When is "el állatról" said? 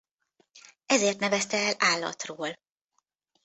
1.57-2.57